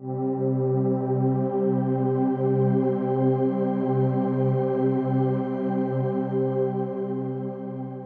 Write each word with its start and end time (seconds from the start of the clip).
Hola 0.00 0.10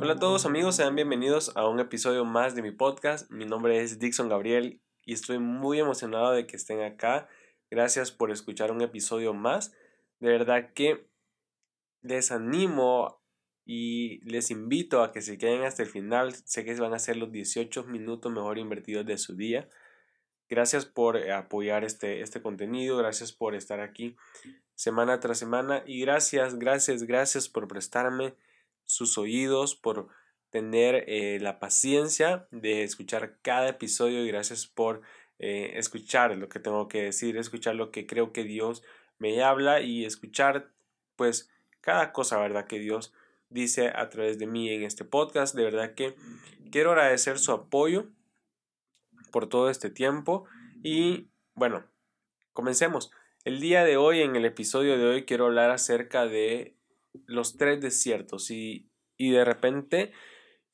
a 0.09 0.19
todos 0.19 0.47
amigos, 0.47 0.77
sean 0.77 0.97
bienvenidos 0.97 1.55
a 1.55 1.69
un 1.69 1.81
episodio 1.81 2.25
más 2.25 2.55
de 2.55 2.63
mi 2.63 2.71
podcast. 2.71 3.31
Mi 3.31 3.45
nombre 3.45 3.83
es 3.83 3.99
Dixon 3.99 4.31
Gabriel 4.31 4.81
y 5.05 5.13
estoy 5.13 5.39
muy 5.39 5.81
emocionado 5.81 6.33
de 6.33 6.47
que 6.47 6.57
estén 6.57 6.81
acá. 6.81 7.29
Gracias 7.71 8.11
por 8.11 8.31
escuchar 8.31 8.73
un 8.73 8.81
episodio 8.81 9.35
más. 9.35 9.75
De 10.19 10.31
verdad 10.31 10.73
que 10.73 11.11
les 12.01 12.33
animo 12.33 13.23
y 13.67 14.25
les 14.25 14.51
invito 14.51 15.03
a 15.03 15.13
que 15.13 15.21
se 15.21 15.37
queden 15.37 15.65
hasta 15.65 15.83
el 15.83 15.91
final. 15.91 16.33
Sé 16.33 16.65
que 16.65 16.75
van 16.77 16.95
a 16.95 16.99
ser 16.99 17.19
los 17.19 17.31
18 17.31 17.85
minutos 17.85 18.33
mejor 18.33 18.57
invertidos 18.57 19.05
de 19.05 19.19
su 19.19 19.37
día. 19.37 19.69
Gracias 20.53 20.85
por 20.85 21.17
eh, 21.17 21.33
apoyar 21.33 21.83
este, 21.83 22.21
este 22.21 22.43
contenido, 22.43 22.99
gracias 22.99 23.33
por 23.33 23.55
estar 23.55 23.81
aquí 23.81 24.17
semana 24.75 25.19
tras 25.19 25.39
semana 25.39 25.83
y 25.87 26.03
gracias, 26.03 26.59
gracias, 26.59 27.05
gracias 27.05 27.49
por 27.49 27.69
prestarme 27.69 28.35
sus 28.85 29.17
oídos, 29.17 29.75
por 29.75 30.09
tener 30.51 31.07
eh, 31.07 31.39
la 31.41 31.59
paciencia 31.59 32.49
de 32.51 32.83
escuchar 32.83 33.39
cada 33.41 33.67
episodio 33.71 34.23
y 34.27 34.29
gracias 34.29 34.67
por 34.67 35.01
eh, 35.39 35.73
escuchar 35.77 36.37
lo 36.37 36.51
que 36.51 36.61
tengo 36.61 36.87
que 36.87 37.05
decir, 37.05 37.39
escuchar 37.39 37.75
lo 37.75 37.91
que 37.91 38.07
creo 38.07 38.35
que 38.35 38.45
Dios 38.45 38.83
me 39.19 39.43
habla 39.43 39.81
y 39.81 40.05
escuchar 40.05 40.69
pues 41.17 41.49
cada 41.81 42.13
cosa, 42.13 42.39
¿verdad? 42.39 42.67
Que 42.67 42.79
Dios 42.79 43.15
dice 43.49 43.89
a 43.89 44.11
través 44.11 44.39
de 44.39 44.47
mí 44.47 44.69
en 44.69 44.83
este 44.83 45.07
podcast. 45.07 45.55
De 45.55 45.65
verdad 45.65 45.95
que 45.95 46.15
quiero 46.71 46.91
agradecer 46.91 47.39
su 47.39 47.53
apoyo 47.53 48.11
por 49.33 49.49
todo 49.49 49.69
este 49.69 49.91
tiempo. 49.91 50.45
Y 50.85 51.31
bueno, 51.55 51.85
comencemos. 52.53 53.11
El 53.45 53.61
día 53.61 53.83
de 53.83 53.97
hoy, 53.97 54.21
en 54.21 54.37
el 54.37 54.45
episodio 54.45 54.97
de 54.97 55.05
hoy, 55.05 55.25
quiero 55.25 55.47
hablar 55.47 55.71
acerca 55.71 56.27
de 56.27 56.79
los 57.27 57.57
tres 57.57 57.81
desiertos. 57.81 58.53
Y, 58.53 58.89
y 59.17 59.33
de 59.33 59.45
repente 59.45 60.13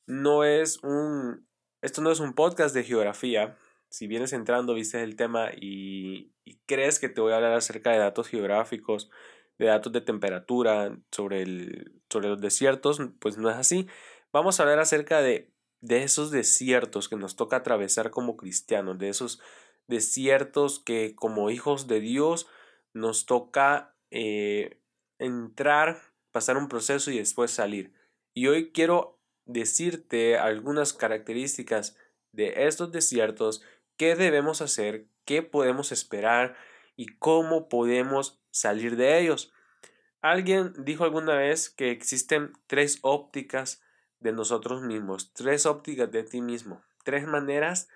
no 0.06 0.44
es 0.44 0.82
un... 0.82 1.48
Esto 1.80 2.02
no 2.02 2.10
es 2.10 2.20
un 2.20 2.34
podcast 2.34 2.74
de 2.74 2.84
geografía. 2.84 3.56
Si 3.88 4.06
vienes 4.06 4.34
entrando, 4.34 4.74
viste 4.74 5.02
el 5.02 5.16
tema 5.16 5.50
y, 5.56 6.34
y 6.44 6.58
crees 6.66 6.98
que 6.98 7.08
te 7.08 7.20
voy 7.20 7.32
a 7.32 7.36
hablar 7.36 7.52
acerca 7.52 7.92
de 7.92 7.98
datos 7.98 8.28
geográficos, 8.28 9.10
de 9.58 9.66
datos 9.66 9.92
de 9.92 10.00
temperatura 10.00 10.96
sobre, 11.10 11.42
el, 11.42 12.00
sobre 12.10 12.28
los 12.28 12.40
desiertos, 12.40 13.00
pues 13.20 13.38
no 13.38 13.48
es 13.48 13.56
así. 13.56 13.88
Vamos 14.32 14.58
a 14.58 14.64
hablar 14.64 14.78
acerca 14.78 15.22
de 15.22 15.52
de 15.80 16.02
esos 16.02 16.30
desiertos 16.30 17.08
que 17.08 17.16
nos 17.16 17.36
toca 17.36 17.56
atravesar 17.56 18.10
como 18.10 18.36
cristianos, 18.36 18.98
de 18.98 19.08
esos 19.08 19.40
desiertos 19.86 20.80
que 20.80 21.14
como 21.14 21.50
hijos 21.50 21.86
de 21.86 22.00
Dios 22.00 22.46
nos 22.92 23.26
toca 23.26 23.94
eh, 24.10 24.80
entrar, 25.18 26.00
pasar 26.30 26.56
un 26.56 26.68
proceso 26.68 27.10
y 27.10 27.18
después 27.18 27.50
salir. 27.50 27.92
Y 28.34 28.48
hoy 28.48 28.72
quiero 28.72 29.18
decirte 29.46 30.36
algunas 30.36 30.92
características 30.92 31.96
de 32.32 32.66
estos 32.66 32.92
desiertos, 32.92 33.62
qué 33.96 34.14
debemos 34.14 34.60
hacer, 34.60 35.06
qué 35.24 35.42
podemos 35.42 35.90
esperar 35.92 36.56
y 36.96 37.06
cómo 37.06 37.68
podemos 37.68 38.40
salir 38.50 38.96
de 38.96 39.20
ellos. 39.20 39.52
Alguien 40.20 40.72
dijo 40.78 41.04
alguna 41.04 41.36
vez 41.36 41.70
que 41.70 41.90
existen 41.90 42.52
tres 42.66 42.98
ópticas 43.02 43.82
de 44.20 44.32
nosotros 44.32 44.82
mismos, 44.82 45.32
tres 45.32 45.66
ópticas 45.66 46.10
de 46.10 46.24
ti 46.24 46.40
mismo, 46.40 46.82
tres 47.04 47.26
maneras 47.26 47.88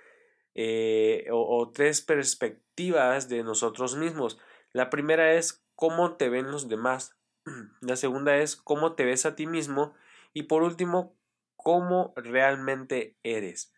eh, 0.55 1.27
o, 1.31 1.71
tres 1.73 2.03
perspectivas 2.03 3.29
de 3.29 3.43
nosotros 3.43 3.97
mismos. 3.97 4.39
La 4.73 4.91
primera 4.91 5.33
es 5.35 5.65
cómo 5.75 6.17
te 6.17 6.29
ven 6.29 6.51
los 6.51 6.69
demás. 6.69 7.17
La 7.81 7.97
segunda 7.97 8.37
es 8.37 8.57
cómo 8.57 8.95
te 8.95 9.05
ves 9.05 9.27
a 9.27 9.35
ti 9.35 9.47
mismo. 9.47 9.95
Y 10.35 10.45
por 10.45 10.63
último, 10.63 11.17
cómo 11.57 12.13
realmente 12.17 13.17
eres. 13.23 13.73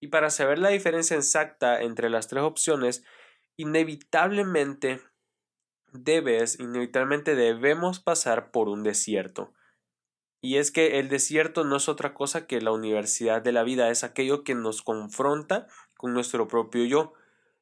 Y 0.00 0.08
para 0.08 0.30
saber 0.30 0.58
la 0.58 0.70
diferencia 0.70 1.16
exacta 1.16 1.82
entre 1.82 2.08
las 2.08 2.28
tres 2.28 2.42
opciones, 2.42 3.04
inevitablemente 3.56 5.00
debes, 5.92 6.58
inevitablemente 6.58 7.34
debemos 7.34 8.00
pasar 8.00 8.50
por 8.50 8.68
un 8.68 8.82
desierto. 8.82 9.52
Y 10.40 10.56
es 10.56 10.70
que 10.70 10.98
el 10.98 11.08
desierto 11.08 11.64
no 11.64 11.76
es 11.76 11.88
otra 11.88 12.14
cosa 12.14 12.46
que 12.46 12.60
la 12.60 12.72
universidad 12.72 13.42
de 13.42 13.52
la 13.52 13.62
vida, 13.62 13.90
es 13.90 14.04
aquello 14.04 14.42
que 14.42 14.54
nos 14.54 14.82
confronta 14.82 15.66
con 15.96 16.14
nuestro 16.14 16.48
propio 16.48 16.84
yo. 16.84 17.12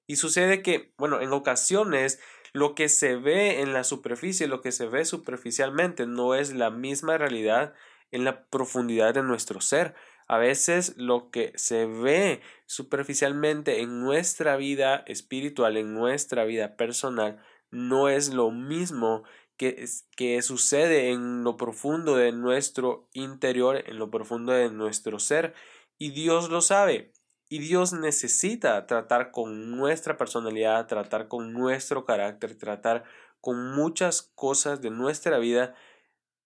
Y 0.06 0.16
sucede 0.16 0.62
que, 0.62 0.92
bueno, 0.96 1.20
en 1.20 1.32
ocasiones 1.32 2.20
lo 2.52 2.74
que 2.74 2.88
se 2.88 3.16
ve 3.16 3.60
en 3.60 3.72
la 3.72 3.84
superficie, 3.84 4.46
lo 4.46 4.60
que 4.60 4.72
se 4.72 4.86
ve 4.86 5.04
superficialmente, 5.04 6.06
no 6.06 6.34
es 6.34 6.54
la 6.54 6.70
misma 6.70 7.18
realidad 7.18 7.74
en 8.10 8.24
la 8.24 8.46
profundidad 8.46 9.14
de 9.14 9.22
nuestro 9.22 9.60
ser. 9.60 9.94
A 10.28 10.38
veces 10.38 10.94
lo 10.96 11.30
que 11.30 11.52
se 11.56 11.86
ve 11.86 12.40
superficialmente 12.66 13.80
en 13.80 14.00
nuestra 14.00 14.56
vida 14.56 15.02
espiritual, 15.06 15.76
en 15.76 15.94
nuestra 15.94 16.44
vida 16.44 16.76
personal, 16.76 17.42
no 17.70 18.08
es 18.08 18.32
lo 18.32 18.50
mismo 18.50 19.24
que, 19.58 20.42
sucede 20.42 21.10
en 21.10 21.44
lo 21.44 21.56
profundo 21.56 22.16
de 22.16 22.32
nuestro 22.32 23.08
interior, 23.12 23.82
en 23.86 23.98
lo 23.98 24.10
profundo 24.10 24.52
de 24.52 24.70
nuestro 24.70 25.18
ser, 25.18 25.54
y 25.98 26.10
Dios 26.12 26.48
lo 26.48 26.62
sabe. 26.62 27.12
Y 27.50 27.58
Dios 27.60 27.92
necesita 27.92 28.86
tratar 28.86 29.30
con 29.30 29.70
nuestra 29.70 30.16
personalidad, 30.16 30.86
tratar 30.86 31.28
con 31.28 31.52
nuestro 31.52 32.04
carácter, 32.04 32.56
tratar 32.56 33.04
con 33.40 33.74
muchas 33.74 34.22
cosas 34.34 34.80
de 34.80 34.90
nuestra 34.90 35.38
vida 35.38 35.74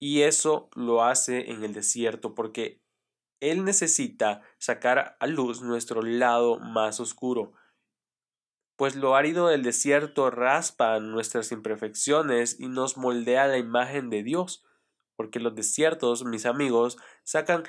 y 0.01 0.23
eso 0.23 0.71
lo 0.75 1.05
hace 1.05 1.51
en 1.51 1.65
el 1.65 1.75
desierto 1.75 2.35
porque 2.35 2.83
Él 3.41 3.65
necesita 3.65 4.43
sacar 4.59 5.17
a 5.19 5.27
luz 5.27 5.63
nuestro 5.63 6.03
lado 6.03 6.59
más 6.59 7.01
oscuro 7.01 7.53
pues 8.83 8.97
lo 8.97 9.15
árido 9.15 9.47
del 9.47 9.63
desierto 9.63 10.29
raspa 10.29 10.99
nuestras 10.99 11.53
imperfecciones 11.53 12.59
y 12.59 12.67
nos 12.67 12.97
moldea 12.97 13.47
la 13.47 13.59
imagen 13.59 14.11
de 14.11 14.25
Dios, 14.25 14.65
porque 15.15 15.39
los 15.39 15.55
desiertos, 15.55 16.25
mis 16.25 16.47
amigos, 16.47 16.99
sacan 17.23 17.63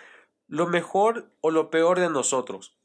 lo 0.47 0.65
mejor 0.65 1.31
o 1.41 1.51
lo 1.51 1.69
peor 1.69 1.99
de 1.99 2.09
nosotros. 2.09 2.79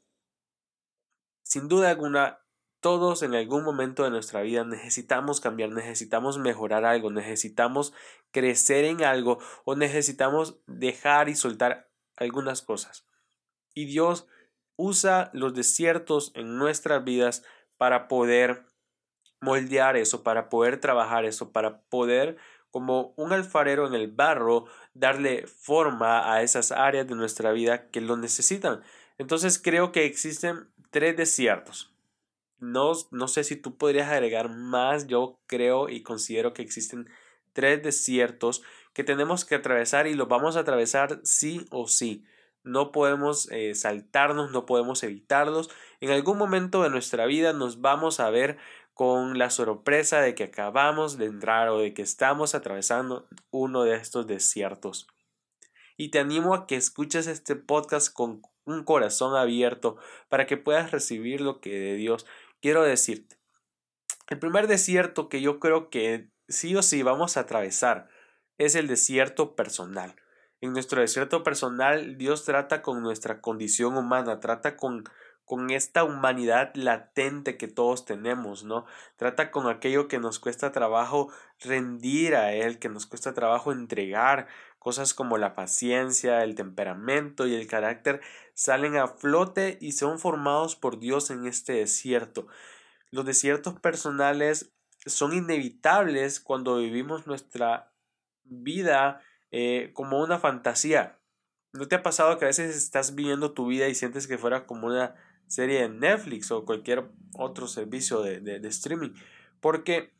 Sin 1.41 1.67
duda 1.69 1.89
alguna, 1.89 2.45
todos 2.81 3.23
en 3.23 3.33
algún 3.33 3.63
momento 3.63 4.03
de 4.03 4.11
nuestra 4.11 4.43
vida 4.43 4.63
necesitamos 4.63 5.41
cambiar, 5.41 5.71
necesitamos 5.71 6.37
mejorar 6.37 6.85
algo, 6.85 7.09
necesitamos 7.09 7.93
crecer 8.29 8.85
en 8.85 9.03
algo 9.03 9.39
o 9.65 9.75
necesitamos 9.75 10.59
dejar 10.67 11.29
y 11.29 11.35
soltar 11.35 11.89
algunas 12.15 12.61
cosas. 12.61 13.07
Y 13.73 13.85
Dios 13.85 14.27
usa 14.75 15.31
los 15.33 15.55
desiertos 15.55 16.31
en 16.35 16.59
nuestras 16.59 17.03
vidas 17.03 17.43
para 17.79 18.09
poder 18.09 18.65
moldear 19.39 19.95
eso, 19.95 20.21
para 20.21 20.49
poder 20.49 20.81
trabajar 20.81 21.23
eso, 21.23 21.51
para 21.53 21.79
poder 21.83 22.35
como 22.71 23.13
un 23.15 23.31
alfarero 23.31 23.87
en 23.87 23.93
el 23.93 24.11
barro 24.11 24.65
darle 24.93 25.47
forma 25.47 26.31
a 26.31 26.43
esas 26.43 26.73
áreas 26.73 27.07
de 27.07 27.15
nuestra 27.15 27.53
vida 27.53 27.89
que 27.89 28.01
lo 28.01 28.17
necesitan. 28.17 28.81
Entonces 29.17 29.57
creo 29.57 29.93
que 29.93 30.05
existen 30.05 30.67
tres 30.91 31.15
desiertos. 31.15 31.95
No, 32.59 32.91
no 33.11 33.29
sé 33.29 33.45
si 33.45 33.55
tú 33.55 33.77
podrías 33.77 34.11
agregar 34.11 34.49
más, 34.49 35.07
yo 35.07 35.39
creo 35.47 35.87
y 35.87 36.03
considero 36.03 36.53
que 36.53 36.61
existen 36.61 37.09
tres 37.53 37.81
desiertos 37.81 38.61
que 38.93 39.05
tenemos 39.05 39.45
que 39.45 39.55
atravesar 39.55 40.05
y 40.05 40.15
los 40.15 40.27
vamos 40.27 40.57
a 40.57 40.59
atravesar 40.59 41.21
sí 41.23 41.65
o 41.71 41.87
sí 41.87 42.25
no 42.63 42.91
podemos 42.91 43.49
eh, 43.51 43.75
saltarnos, 43.75 44.51
no 44.51 44.65
podemos 44.65 45.03
evitarlos. 45.03 45.69
En 46.01 46.11
algún 46.11 46.37
momento 46.37 46.83
de 46.83 46.89
nuestra 46.89 47.25
vida 47.25 47.53
nos 47.53 47.81
vamos 47.81 48.19
a 48.19 48.29
ver 48.29 48.57
con 48.93 49.37
la 49.37 49.49
sorpresa 49.49 50.19
de 50.19 50.35
que 50.35 50.43
acabamos 50.43 51.17
de 51.17 51.25
entrar 51.25 51.69
o 51.69 51.79
de 51.79 51.93
que 51.93 52.01
estamos 52.01 52.53
atravesando 52.53 53.27
uno 53.49 53.83
de 53.83 53.95
estos 53.95 54.27
desiertos. 54.27 55.07
Y 55.95 56.09
te 56.09 56.19
animo 56.19 56.53
a 56.53 56.67
que 56.67 56.75
escuches 56.75 57.27
este 57.27 57.55
podcast 57.55 58.13
con 58.13 58.41
un 58.65 58.83
corazón 58.83 59.35
abierto 59.35 59.97
para 60.27 60.45
que 60.45 60.57
puedas 60.57 60.91
recibir 60.91 61.41
lo 61.41 61.61
que 61.61 61.79
de 61.79 61.95
Dios 61.95 62.25
quiero 62.61 62.83
decirte. 62.83 63.37
El 64.27 64.37
primer 64.37 64.67
desierto 64.67 65.29
que 65.29 65.41
yo 65.41 65.59
creo 65.59 65.89
que 65.89 66.29
sí 66.47 66.75
o 66.75 66.83
sí 66.83 67.01
vamos 67.01 67.37
a 67.37 67.41
atravesar 67.41 68.09
es 68.57 68.75
el 68.75 68.87
desierto 68.87 69.55
personal. 69.55 70.15
En 70.61 70.73
nuestro 70.73 70.99
desierto 70.99 71.41
personal, 71.43 72.17
Dios 72.17 72.43
trata 72.43 72.81
con 72.81 73.01
nuestra 73.01 73.39
condición 73.39 73.95
humana, 73.95 74.41
trata 74.41 74.75
con, 74.75 75.05
con 75.45 75.69
esta 75.69 76.03
humanidad 76.03 76.75
latente 76.75 77.55
que 77.55 77.69
todos 77.69 78.03
tenemos, 78.03 78.65
¿no? 78.65 78.85
Trata 79.15 79.51
con 79.51 79.67
aquello 79.67 80.09
que 80.09 80.19
nos 80.19 80.37
cuesta 80.37 80.73
trabajo 80.73 81.31
rendir 81.61 82.35
a 82.35 82.53
Él, 82.53 82.77
que 82.77 82.89
nos 82.89 83.05
cuesta 83.05 83.33
trabajo 83.33 83.71
entregar, 83.71 84.47
cosas 84.79 85.13
como 85.13 85.37
la 85.37 85.55
paciencia, 85.55 86.43
el 86.43 86.55
temperamento 86.55 87.47
y 87.47 87.55
el 87.55 87.67
carácter 87.67 88.19
salen 88.53 88.97
a 88.97 89.07
flote 89.07 89.77
y 89.79 89.93
son 89.93 90.19
formados 90.19 90.75
por 90.75 90.99
Dios 90.99 91.31
en 91.31 91.47
este 91.47 91.71
desierto. 91.73 92.47
Los 93.11 93.25
desiertos 93.25 93.79
personales 93.79 94.73
son 95.05 95.33
inevitables 95.33 96.41
cuando 96.41 96.77
vivimos 96.77 97.27
nuestra 97.27 97.93
vida 98.43 99.21
eh, 99.51 99.91
como 99.93 100.21
una 100.21 100.39
fantasía. 100.39 101.19
¿No 101.73 101.87
te 101.87 101.95
ha 101.95 102.03
pasado 102.03 102.37
que 102.37 102.45
a 102.45 102.47
veces 102.47 102.75
estás 102.75 103.15
viviendo 103.15 103.53
tu 103.53 103.67
vida 103.67 103.87
y 103.87 103.95
sientes 103.95 104.27
que 104.27 104.37
fuera 104.37 104.65
como 104.65 104.87
una 104.87 105.15
serie 105.47 105.81
de 105.81 105.89
Netflix 105.89 106.51
o 106.51 106.65
cualquier 106.65 107.09
otro 107.37 107.67
servicio 107.67 108.21
de, 108.21 108.39
de, 108.39 108.59
de 108.59 108.67
streaming? 108.67 109.11
Porque 109.59 110.13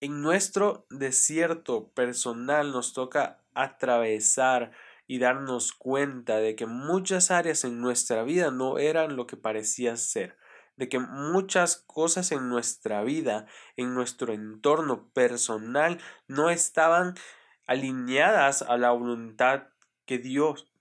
en 0.00 0.22
nuestro 0.22 0.86
desierto 0.90 1.90
personal 1.92 2.72
nos 2.72 2.92
toca 2.92 3.42
atravesar 3.54 4.72
y 5.06 5.18
darnos 5.18 5.72
cuenta 5.72 6.36
de 6.38 6.56
que 6.56 6.66
muchas 6.66 7.30
áreas 7.30 7.64
en 7.64 7.80
nuestra 7.80 8.22
vida 8.22 8.50
no 8.50 8.78
eran 8.78 9.16
lo 9.16 9.26
que 9.26 9.36
parecía 9.36 9.96
ser, 9.96 10.36
de 10.76 10.88
que 10.88 10.98
muchas 10.98 11.76
cosas 11.86 12.32
en 12.32 12.48
nuestra 12.48 13.02
vida, 13.02 13.46
en 13.76 13.94
nuestro 13.94 14.32
entorno 14.32 15.08
personal, 15.12 15.98
no 16.26 16.50
estaban 16.50 17.14
alineadas 17.66 18.62
a 18.62 18.76
la 18.76 18.90
voluntad 18.92 19.68
que 20.04 20.18
Dios, 20.18 20.72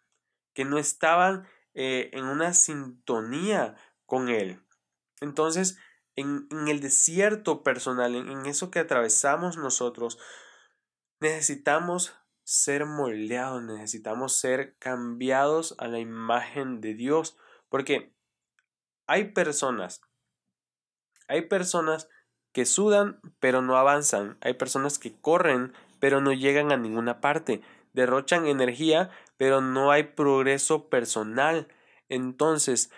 que 0.54 0.66
no 0.66 0.78
estaban 0.78 1.48
eh, 1.74 2.10
en 2.14 2.26
una 2.26 2.54
sintonía 2.54 3.76
con 4.06 4.30
Él. 4.30 4.62
Entonces, 5.20 5.78
en, 6.16 6.48
en 6.52 6.68
el 6.68 6.80
desierto 6.80 7.64
personal, 7.64 8.16
en, 8.16 8.30
en 8.30 8.46
eso 8.46 8.72
que 8.72 8.80
atravesamos 8.80 9.58
nosotros, 9.58 10.18
necesitamos 11.20 12.16
ser 12.44 12.86
moldeados, 12.86 13.64
necesitamos 13.64 14.38
ser 14.38 14.78
cambiados 14.78 15.76
a 15.80 15.88
la 15.88 16.00
imagen 16.00 16.80
de 16.80 16.94
Dios, 16.94 17.38
porque 17.70 18.14
hay 19.08 19.32
personas, 19.34 20.02
hay 21.28 21.42
personas 21.44 22.08
que 22.52 22.66
sudan 22.66 23.20
pero 23.40 23.62
no 23.62 23.78
avanzan, 23.78 24.38
hay 24.42 24.54
personas 24.54 25.00
que 25.00 25.20
corren 25.20 25.74
pero 26.06 26.22
no 26.22 26.34
llegan 26.34 26.72
a 26.72 26.78
ninguna 26.78 27.20
parte, 27.20 27.62
derrochan 27.94 28.46
energía 28.46 29.10
pero 29.38 29.60
no 29.60 29.90
hay 29.90 30.04
progreso 30.04 30.88
personal. 30.88 31.68
Entonces, 32.10 32.92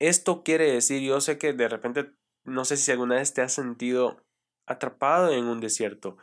esto 0.00 0.42
quiere 0.42 0.72
decir, 0.72 1.02
yo 1.02 1.20
sé 1.20 1.38
que 1.38 1.52
de 1.52 1.68
repente, 1.68 2.10
no 2.42 2.64
sé 2.64 2.76
si 2.78 2.90
alguna 2.90 3.14
vez 3.14 3.32
te 3.32 3.42
has 3.42 3.52
sentido 3.52 4.24
atrapado 4.66 5.30
en 5.30 5.44
un 5.44 5.60
desierto, 5.60 6.16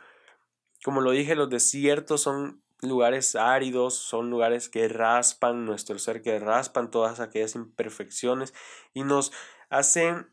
como 0.84 1.00
lo 1.00 1.12
dije, 1.12 1.34
los 1.36 1.48
desiertos 1.48 2.20
son 2.20 2.62
lugares 2.82 3.34
áridos, 3.34 3.94
son 3.94 4.28
lugares 4.28 4.68
que 4.68 4.88
raspan 4.88 5.64
nuestro 5.64 5.98
ser, 5.98 6.20
que 6.20 6.38
raspan 6.38 6.90
todas 6.90 7.18
aquellas 7.18 7.54
imperfecciones 7.54 8.52
y 8.92 9.04
nos 9.04 9.32
hacen 9.70 10.30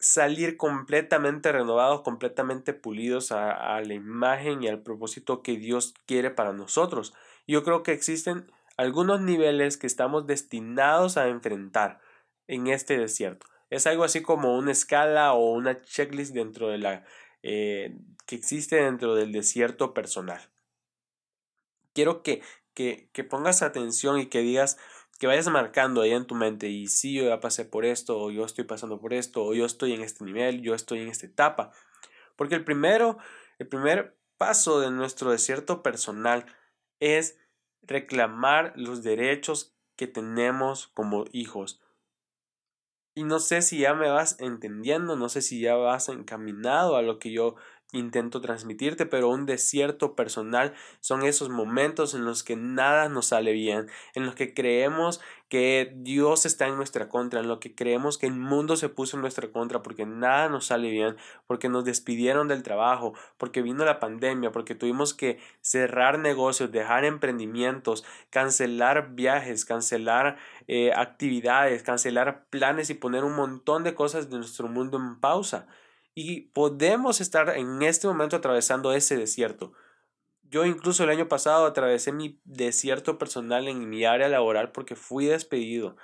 salir 0.00 0.56
completamente 0.56 1.52
renovados, 1.52 2.00
completamente 2.00 2.72
pulidos 2.72 3.32
a, 3.32 3.80
la 3.82 3.94
imagen 3.94 4.62
y 4.62 4.68
al 4.68 4.82
propósito 4.82 5.42
que 5.42 5.56
Dios 5.56 5.94
quiere 6.06 6.30
para 6.30 6.52
nosotros. 6.52 7.12
Yo 7.46 7.62
creo 7.62 7.82
que 7.82 7.92
existen 7.92 8.50
algunos 8.78 9.20
niveles 9.20 9.76
que 9.76 9.86
estamos 9.86 10.26
destinados 10.26 11.18
a 11.18 11.28
enfrentar 11.28 12.00
en 12.48 12.66
este 12.66 12.96
desierto. 12.98 13.46
Es 13.68 13.86
algo 13.86 14.02
así 14.02 14.22
como 14.22 14.56
una 14.56 14.72
escala 14.72 15.34
o 15.34 15.52
una 15.52 15.80
checklist 15.82 16.32
dentro 16.32 16.68
de 16.68 16.78
la 16.78 17.04
eh, 17.42 17.96
que 18.26 18.36
existe 18.36 18.76
dentro 18.76 19.14
del 19.14 19.32
desierto 19.32 19.92
personal. 19.92 20.40
Quiero 21.92 22.22
que, 22.22 22.42
que, 22.72 23.10
que 23.12 23.22
pongas 23.22 23.62
atención 23.62 24.18
y 24.18 24.26
que 24.26 24.40
digas, 24.40 24.78
que 25.20 25.26
vayas 25.26 25.48
marcando 25.48 26.00
ahí 26.00 26.12
en 26.12 26.26
tu 26.26 26.34
mente 26.34 26.70
y 26.70 26.86
si 26.86 27.12
yo 27.12 27.24
ya 27.24 27.40
pasé 27.40 27.66
por 27.66 27.84
esto, 27.84 28.18
o 28.18 28.30
yo 28.30 28.42
estoy 28.46 28.64
pasando 28.64 28.98
por 28.98 29.12
esto, 29.12 29.44
o 29.44 29.52
yo 29.52 29.66
estoy 29.66 29.92
en 29.92 30.00
este 30.00 30.24
nivel, 30.24 30.62
yo 30.62 30.74
estoy 30.74 31.00
en 31.00 31.08
esta 31.08 31.26
etapa. 31.26 31.72
Porque 32.36 32.54
el 32.54 32.64
primero, 32.64 33.18
el 33.58 33.68
primer 33.68 34.16
paso 34.38 34.80
de 34.80 34.90
nuestro 34.90 35.30
desierto 35.30 35.82
personal 35.82 36.46
es 37.00 37.38
reclamar 37.82 38.72
los 38.76 39.02
derechos 39.02 39.76
que 39.94 40.06
tenemos 40.06 40.88
como 40.88 41.26
hijos. 41.32 41.82
Y 43.14 43.24
no 43.24 43.40
sé 43.40 43.60
si 43.60 43.80
ya 43.80 43.92
me 43.92 44.08
vas 44.08 44.40
entendiendo, 44.40 45.16
no 45.16 45.28
sé 45.28 45.42
si 45.42 45.60
ya 45.60 45.74
vas 45.74 46.08
encaminado 46.08 46.96
a 46.96 47.02
lo 47.02 47.18
que 47.18 47.30
yo 47.30 47.56
intento 47.92 48.40
transmitirte, 48.40 49.06
pero 49.06 49.28
un 49.28 49.46
desierto 49.46 50.14
personal 50.14 50.74
son 51.00 51.22
esos 51.22 51.48
momentos 51.48 52.14
en 52.14 52.24
los 52.24 52.44
que 52.44 52.56
nada 52.56 53.08
nos 53.08 53.26
sale 53.26 53.52
bien, 53.52 53.88
en 54.14 54.26
los 54.26 54.34
que 54.34 54.54
creemos 54.54 55.20
que 55.48 55.92
Dios 55.96 56.46
está 56.46 56.68
en 56.68 56.76
nuestra 56.76 57.08
contra, 57.08 57.40
en 57.40 57.48
lo 57.48 57.58
que 57.58 57.74
creemos 57.74 58.18
que 58.18 58.26
el 58.26 58.34
mundo 58.34 58.76
se 58.76 58.88
puso 58.88 59.16
en 59.16 59.22
nuestra 59.22 59.50
contra 59.50 59.82
porque 59.82 60.06
nada 60.06 60.48
nos 60.48 60.66
sale 60.66 60.90
bien, 60.90 61.16
porque 61.48 61.68
nos 61.68 61.84
despidieron 61.84 62.46
del 62.46 62.62
trabajo, 62.62 63.14
porque 63.36 63.60
vino 63.60 63.84
la 63.84 63.98
pandemia, 63.98 64.52
porque 64.52 64.76
tuvimos 64.76 65.12
que 65.12 65.40
cerrar 65.60 66.20
negocios, 66.20 66.70
dejar 66.70 67.04
emprendimientos, 67.04 68.04
cancelar 68.30 69.14
viajes, 69.14 69.64
cancelar 69.64 70.36
eh, 70.68 70.92
actividades, 70.94 71.82
cancelar 71.82 72.44
planes 72.50 72.88
y 72.90 72.94
poner 72.94 73.24
un 73.24 73.34
montón 73.34 73.82
de 73.82 73.94
cosas 73.94 74.30
de 74.30 74.36
nuestro 74.36 74.68
mundo 74.68 74.98
en 74.98 75.18
pausa. 75.18 75.66
Y 76.14 76.42
podemos 76.52 77.20
estar 77.20 77.56
en 77.56 77.82
este 77.82 78.06
momento 78.06 78.36
atravesando 78.36 78.92
ese 78.92 79.16
desierto. 79.16 79.72
Yo 80.42 80.66
incluso 80.66 81.04
el 81.04 81.10
año 81.10 81.28
pasado 81.28 81.64
atravesé 81.64 82.12
mi 82.12 82.40
desierto 82.44 83.18
personal 83.18 83.68
en 83.68 83.88
mi 83.88 84.04
área 84.04 84.28
laboral 84.28 84.72
porque 84.72 84.96
fui 84.96 85.26
despedido. 85.26 85.96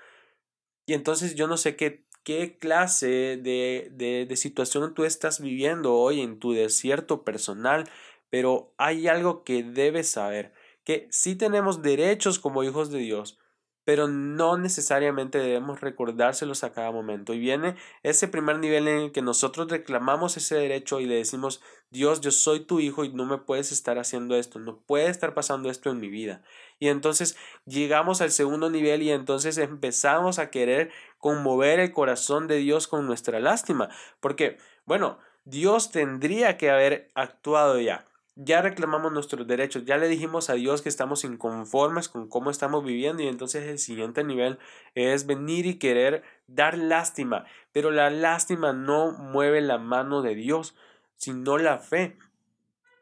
Y 0.86 0.94
entonces 0.94 1.34
yo 1.34 1.48
no 1.48 1.56
sé 1.56 1.74
qué, 1.74 2.06
qué 2.22 2.56
clase 2.58 3.36
de, 3.36 3.88
de, 3.92 4.26
de 4.26 4.36
situación 4.36 4.94
tú 4.94 5.04
estás 5.04 5.40
viviendo 5.40 5.94
hoy 5.94 6.20
en 6.20 6.38
tu 6.38 6.52
desierto 6.52 7.24
personal, 7.24 7.90
pero 8.30 8.72
hay 8.78 9.08
algo 9.08 9.42
que 9.42 9.64
debes 9.64 10.10
saber, 10.10 10.52
que 10.84 11.08
sí 11.10 11.34
tenemos 11.34 11.82
derechos 11.82 12.38
como 12.38 12.62
hijos 12.62 12.90
de 12.90 12.98
Dios, 13.00 13.40
pero 13.86 14.08
no 14.08 14.58
necesariamente 14.58 15.38
debemos 15.38 15.80
recordárselos 15.80 16.64
a 16.64 16.72
cada 16.72 16.90
momento. 16.90 17.32
Y 17.32 17.38
viene 17.38 17.76
ese 18.02 18.26
primer 18.26 18.58
nivel 18.58 18.88
en 18.88 18.98
el 18.98 19.12
que 19.12 19.22
nosotros 19.22 19.68
reclamamos 19.70 20.36
ese 20.36 20.56
derecho 20.56 20.98
y 20.98 21.06
le 21.06 21.14
decimos, 21.14 21.62
Dios, 21.90 22.20
yo 22.20 22.32
soy 22.32 22.58
tu 22.58 22.80
hijo 22.80 23.04
y 23.04 23.12
no 23.12 23.26
me 23.26 23.38
puedes 23.38 23.70
estar 23.70 23.96
haciendo 24.00 24.34
esto, 24.34 24.58
no 24.58 24.80
puede 24.80 25.08
estar 25.08 25.34
pasando 25.34 25.70
esto 25.70 25.88
en 25.88 26.00
mi 26.00 26.08
vida. 26.08 26.42
Y 26.80 26.88
entonces 26.88 27.36
llegamos 27.64 28.20
al 28.22 28.32
segundo 28.32 28.70
nivel 28.70 29.04
y 29.04 29.12
entonces 29.12 29.56
empezamos 29.56 30.40
a 30.40 30.50
querer 30.50 30.90
conmover 31.18 31.78
el 31.78 31.92
corazón 31.92 32.48
de 32.48 32.56
Dios 32.56 32.88
con 32.88 33.06
nuestra 33.06 33.38
lástima, 33.38 33.88
porque, 34.18 34.58
bueno, 34.84 35.20
Dios 35.44 35.92
tendría 35.92 36.56
que 36.56 36.70
haber 36.70 37.12
actuado 37.14 37.78
ya 37.78 38.04
ya 38.36 38.60
reclamamos 38.60 39.12
nuestros 39.12 39.46
derechos, 39.46 39.86
ya 39.86 39.96
le 39.96 40.08
dijimos 40.08 40.50
a 40.50 40.54
Dios 40.54 40.82
que 40.82 40.90
estamos 40.90 41.24
inconformes 41.24 42.10
con 42.10 42.28
cómo 42.28 42.50
estamos 42.50 42.84
viviendo 42.84 43.22
y 43.22 43.28
entonces 43.28 43.66
el 43.66 43.78
siguiente 43.78 44.24
nivel 44.24 44.58
es 44.94 45.26
venir 45.26 45.64
y 45.64 45.78
querer 45.78 46.22
dar 46.46 46.76
lástima, 46.76 47.46
pero 47.72 47.90
la 47.90 48.10
lástima 48.10 48.74
no 48.74 49.12
mueve 49.12 49.62
la 49.62 49.78
mano 49.78 50.20
de 50.20 50.34
Dios, 50.34 50.76
sino 51.16 51.56
la 51.56 51.78
fe. 51.78 52.18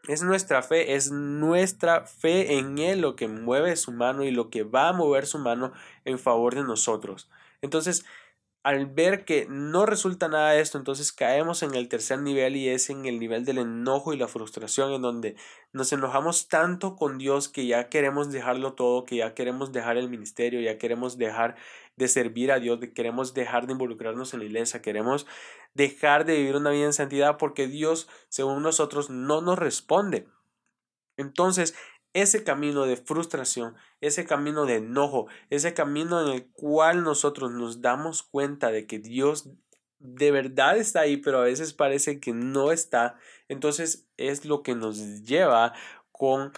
Es 0.07 0.23
nuestra 0.23 0.63
fe, 0.63 0.95
es 0.95 1.11
nuestra 1.11 2.05
fe 2.05 2.59
en 2.59 2.79
Él 2.79 3.01
lo 3.01 3.17
que 3.17 3.27
mueve 3.27 3.75
su 3.75 3.91
mano 3.91 4.23
y 4.23 4.31
lo 4.31 4.51
que 4.51 4.63
va 4.63 4.91
a 4.91 4.93
mover 4.93 5.27
su 5.27 5.39
mano 5.39 5.73
en 6.05 6.19
favor 6.19 6.55
de 6.55 6.63
nosotros. 6.63 7.29
Entonces, 7.63 8.05
al 8.65 8.87
ver 8.87 9.27
que 9.27 9.47
no 9.51 9.85
resulta 9.85 10.27
nada 10.29 10.53
de 10.53 10.61
esto, 10.63 10.79
entonces 10.79 11.13
caemos 11.13 11.63
en 11.63 11.75
el 11.75 11.87
tercer 11.91 12.21
nivel 12.21 12.57
y 12.57 12.71
es 12.71 12.89
en 12.89 13.05
el 13.05 13.21
nivel 13.21 13.45
del 13.45 13.59
enojo 13.59 14.15
y 14.15 14.17
la 14.17 14.27
frustración, 14.27 14.95
en 14.95 15.03
donde 15.03 15.37
nos 15.73 15.93
enojamos 15.93 16.49
tanto 16.49 16.97
con 16.97 17.19
Dios 17.19 17.51
que 17.51 17.67
ya 17.67 17.91
queremos 17.91 18.33
dejarlo 18.33 18.73
todo, 18.73 19.05
que 19.05 19.17
ya 19.17 19.35
queremos 19.35 19.71
dejar 19.73 19.99
el 19.99 20.09
ministerio, 20.09 20.63
ya 20.63 20.79
queremos 20.79 21.19
dejar 21.19 21.57
de 21.97 22.09
servir 22.09 22.51
a 22.53 22.59
Dios, 22.59 22.81
queremos 22.95 23.35
dejar 23.35 23.67
de 23.67 23.73
involucrarnos 23.73 24.33
en 24.33 24.41
la 24.41 24.47
iglesia, 24.47 24.81
queremos 24.81 25.27
dejar 25.75 26.25
de 26.25 26.37
vivir 26.37 26.57
una 26.57 26.71
vida 26.71 26.87
en 26.87 26.95
santidad 26.95 27.37
porque 27.37 27.69
Dios, 27.69 28.09
según 28.31 28.63
nosotros, 28.63 29.11
no 29.11 29.43
nos 29.43 29.59
responde. 29.59 30.27
Entonces, 31.19 31.77
ese 32.15 32.45
camino 32.45 32.87
de 32.87 32.97
frustración, 32.97 33.75
ese 34.01 34.25
camino 34.25 34.65
de 34.65 34.77
enojo, 34.77 35.27
ese 35.51 35.75
camino 35.75 36.23
en 36.23 36.33
el 36.33 36.47
cual 36.47 37.03
nosotros 37.03 37.51
nos 37.51 37.83
damos 37.83 38.23
cuenta 38.23 38.71
de 38.71 38.87
que 38.87 38.99
Dios 38.99 39.51
de 39.99 40.31
verdad 40.31 40.77
está 40.77 41.01
ahí, 41.01 41.17
pero 41.17 41.39
a 41.39 41.45
veces 41.45 41.73
parece 41.73 42.21
que 42.21 42.33
no 42.33 42.73
está, 42.73 43.17
entonces 43.49 44.07
es 44.17 44.45
lo 44.45 44.63
que 44.63 44.75
nos 44.75 45.25
lleva 45.25 45.73
con 46.13 46.53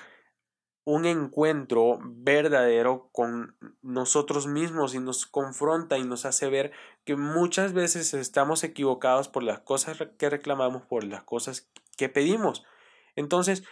un 0.85 1.05
encuentro 1.05 1.99
verdadero 2.03 3.09
con 3.11 3.57
nosotros 3.83 4.47
mismos 4.47 4.95
y 4.95 5.01
nos 5.01 5.27
confronta 5.27 5.99
y 5.99 6.05
nos 6.05 6.25
hace 6.27 6.49
ver 6.49 6.71
que 7.05 7.17
muchas 7.17 7.73
veces 7.73 8.15
estamos 8.15 8.63
equivocados 8.63 9.29
por 9.29 9.43
las 9.43 9.59
cosas 9.61 9.99
que 10.17 10.31
reclamamos, 10.31 10.83
por 10.83 11.03
las 11.03 11.25
cosas 11.25 11.69
que 11.97 12.09
pedimos. 12.09 12.65
Entonces, 13.17 13.65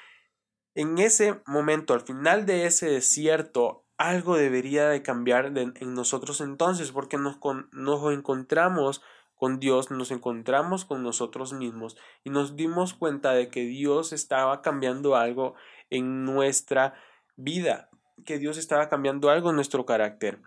en 0.75 0.99
ese 0.99 1.41
momento, 1.47 1.95
al 1.95 2.01
final 2.01 2.47
de 2.47 2.67
ese 2.67 2.87
desierto, 2.87 3.85
algo 3.97 4.37
debería 4.37 4.89
de 4.89 5.03
cambiar 5.03 5.53
en 5.57 5.95
nosotros 5.95 6.41
entonces, 6.41 6.91
porque 6.91 7.17
nos, 7.17 7.39
nos 7.73 8.13
encontramos 8.13 9.03
con 9.35 9.61
Dios, 9.61 9.91
nos 9.91 10.11
encontramos 10.11 10.85
con 10.85 11.03
nosotros 11.03 11.53
mismos 11.53 11.97
y 12.25 12.31
nos 12.31 12.57
dimos 12.57 12.95
cuenta 12.95 13.33
de 13.33 13.49
que 13.49 13.63
Dios 13.65 14.13
estaba 14.13 14.63
cambiando 14.63 15.17
algo 15.17 15.55
en 15.91 16.25
nuestra 16.25 16.95
vida, 17.37 17.91
que 18.25 18.39
Dios 18.39 18.59
estaba 18.59 18.89
cambiando 18.89 19.31
algo 19.31 19.51
en 19.51 19.57
nuestro 19.57 19.87
carácter. 19.87 20.41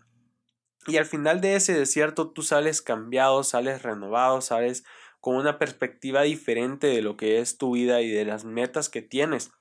Y 0.88 0.98
al 0.98 1.06
final 1.06 1.42
de 1.42 1.56
ese 1.56 1.74
desierto 1.74 2.32
tú 2.32 2.42
sales 2.42 2.82
cambiado, 2.82 3.44
sales 3.44 3.84
renovado, 3.84 4.42
sales 4.42 4.86
con 5.20 5.36
una 5.36 5.60
perspectiva 5.60 6.22
diferente 6.22 6.88
de 6.88 7.02
lo 7.02 7.18
que 7.18 7.40
es 7.40 7.58
tu 7.58 7.74
vida 7.74 8.02
y 8.02 8.10
de 8.10 8.24
las 8.24 8.46
metas 8.46 8.90
que 8.90 9.02
tienes. 9.02 9.52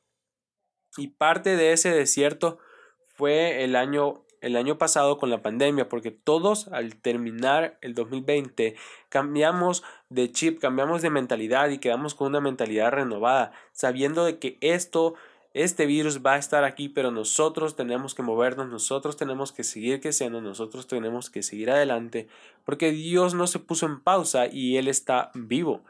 Y 0.97 1.09
parte 1.09 1.57
de 1.57 1.73
ese 1.73 1.91
desierto 1.91 2.59
fue 3.07 3.65
el 3.65 3.77
año 3.77 4.23
el 4.43 4.57
año 4.57 4.79
pasado 4.79 5.19
con 5.19 5.31
la 5.31 5.43
pandemia, 5.43 5.89
porque 5.89 6.11
todos 6.11 6.69
al 6.69 6.97
terminar 6.97 7.79
el 7.81 7.95
2020 7.95 8.77
cambiamos 9.09 9.83
de 10.09 10.31
chip, 10.31 10.61
cambiamos 10.61 11.03
de 11.03 11.11
mentalidad 11.11 11.71
y 11.71 11.79
quedamos 11.79 12.15
con 12.15 12.29
una 12.29 12.41
mentalidad 12.41 12.93
renovada, 12.93 13.53
sabiendo 13.73 14.25
de 14.25 14.39
que 14.39 14.59
esto 14.61 15.15
este 15.55 15.87
virus 15.87 16.21
va 16.25 16.35
a 16.35 16.39
estar 16.39 16.65
aquí, 16.65 16.91
pero 16.91 17.11
nosotros 17.11 17.77
tenemos 17.77 18.15
que 18.15 18.23
movernos, 18.23 18.69
nosotros 18.69 19.17
tenemos 19.17 19.53
que 19.53 19.65
seguir 19.65 20.03
creciendo, 20.03 20.43
nosotros 20.43 20.87
tenemos 20.87 21.31
que 21.31 21.43
seguir 21.43 21.71
adelante, 21.71 22.29
porque 22.67 22.91
Dios 22.91 23.33
no 23.33 23.47
se 23.47 23.59
puso 23.59 23.87
en 23.87 24.01
pausa 24.01 24.49
y 24.49 24.77
Él 24.77 24.87
está 24.87 25.31
vivo. 25.33 25.83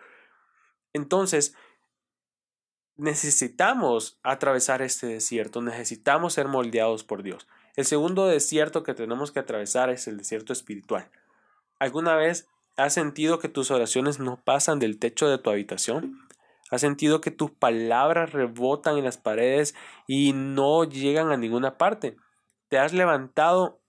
Entonces, 0.93 1.57
necesitamos 2.97 4.19
atravesar 4.23 4.83
este 4.83 5.07
desierto, 5.07 5.63
necesitamos 5.63 6.35
ser 6.35 6.49
moldeados 6.49 7.05
por 7.05 7.23
Dios. 7.23 7.47
El 7.77 7.85
segundo 7.85 8.27
desierto 8.27 8.83
que 8.83 8.95
tenemos 8.95 9.33
que 9.33 9.41
atravesar 9.41 9.91
es 9.91 10.09
el 10.09 10.17
desierto 10.17 10.53
espiritual. 10.53 11.11
¿Alguna 11.79 12.17
vez 12.17 12.49
has 12.77 12.95
sentido 12.95 13.39
que 13.39 13.49
tus 13.49 13.71
oraciones 13.71 14.19
no 14.19 14.41
pasan 14.43 14.79
del 14.79 14.99
techo 14.99 15.29
de 15.29 15.39
tu 15.39 15.51
habitación? 15.51 16.27
¿Has 16.71 16.81
sentido 16.81 17.21
que 17.21 17.31
tus 17.31 17.51
palabras 17.51 18.33
rebotan 18.33 18.97
en 18.97 19.05
las 19.05 19.19
paredes 19.19 19.75
y 20.07 20.33
no 20.33 20.85
llegan 20.85 21.31
a 21.31 21.37
ninguna 21.37 21.77
parte? 21.79 22.17
¿Te 22.69 22.79
has 22.79 22.93
levantado 22.93 23.81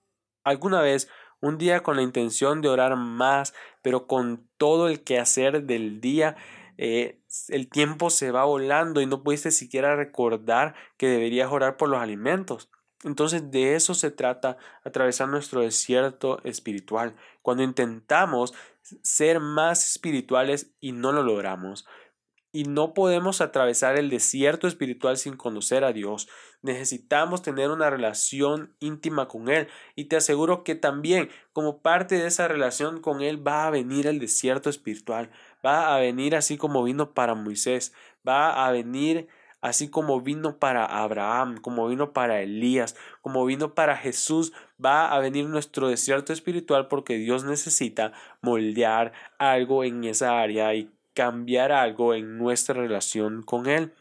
alguna 0.44 0.82
vez 0.82 1.10
un 1.42 1.58
día 1.58 1.82
con 1.82 1.96
la 1.96 2.02
intención 2.02 2.62
de 2.62 2.70
orar 2.70 2.96
más, 2.96 3.54
pero 3.82 4.08
con 4.08 4.48
todo 4.58 4.88
el 4.88 5.04
quehacer 5.04 5.64
del 5.64 6.02
día, 6.02 6.36
eh, 6.78 7.20
el 7.50 7.70
tiempo 7.70 8.10
se 8.10 8.32
va 8.32 8.46
volando 8.46 9.02
y 9.02 9.06
no 9.06 9.24
pudiste 9.24 9.52
siquiera 9.52 9.96
recordar 9.96 10.76
que 10.98 11.08
deberías 11.08 11.52
orar 11.52 11.78
por 11.78 11.90
los 11.90 12.00
alimentos? 12.00 12.70
Entonces 13.04 13.52
de 13.52 13.76
eso 13.76 13.94
se 13.94 14.12
trata 14.12 14.58
atravesar 14.84 15.30
nuestro 15.30 15.62
desierto 15.62 16.42
espiritual, 16.44 17.16
cuando 17.42 17.64
intentamos 17.64 18.54
ser 19.02 19.40
más 19.40 19.86
espirituales 19.86 20.72
y 20.80 20.94
no 20.94 21.12
lo 21.12 21.24
logramos 21.24 21.86
y 22.58 22.64
no 22.64 22.96
podemos 22.96 23.42
atravesar 23.42 23.98
el 23.98 24.10
desierto 24.10 24.68
espiritual 24.68 25.18
sin 25.18 25.36
conocer 25.36 25.84
a 25.84 25.94
Dios. 25.94 26.28
Necesitamos 26.64 27.44
tener 27.44 27.70
una 27.70 27.92
relación 27.92 28.76
íntima 28.80 29.28
con 29.28 29.50
Él 29.50 29.68
y 29.96 30.06
te 30.06 30.16
aseguro 30.16 30.64
que 30.64 30.74
también 30.74 31.30
como 31.54 31.84
parte 31.84 32.16
de 32.16 32.26
esa 32.26 32.48
relación 32.48 33.00
con 33.00 33.22
Él 33.22 33.46
va 33.46 33.68
a 33.68 33.70
venir 33.70 34.08
el 34.08 34.18
desierto 34.20 34.72
espiritual, 34.72 35.30
va 35.68 35.94
a 35.94 36.00
venir 36.00 36.36
así 36.36 36.58
como 36.58 36.84
vino 36.84 37.14
para 37.14 37.36
Moisés, 37.36 37.94
va 38.26 38.66
a 38.66 38.72
venir 38.72 39.28
así 39.62 39.90
como 39.90 40.22
vino 40.22 40.60
para 40.60 40.86
Abraham, 40.86 41.58
como 41.58 41.88
vino 41.90 42.14
para 42.14 42.42
Elías, 42.42 42.96
como 43.22 43.46
vino 43.46 43.74
para 43.74 43.98
Jesús, 43.98 44.54
va 44.84 45.12
a 45.12 45.20
venir 45.20 45.46
nuestro 45.48 45.90
desierto 45.90 46.32
espiritual 46.32 46.88
porque 46.88 47.18
Dios 47.18 47.44
necesita 47.44 48.14
moldear 48.42 49.12
algo 49.40 49.84
en 49.84 50.04
esa 50.06 50.40
área 50.40 50.74
y 50.74 50.90
cambiar 51.14 51.72
algo 51.72 52.14
en 52.14 52.38
nuestra 52.38 52.76
relación 52.76 53.44
con 53.44 53.68
Él. 53.68 53.94